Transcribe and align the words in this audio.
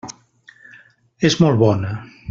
És 1.31 1.39
molt 1.45 1.63
bona. 1.65 1.97